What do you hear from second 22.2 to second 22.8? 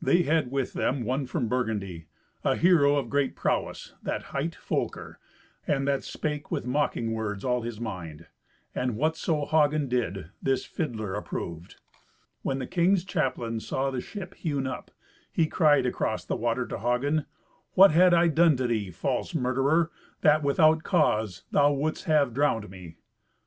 drowned